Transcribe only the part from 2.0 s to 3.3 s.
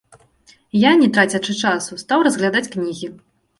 стаў разглядаць кнігі.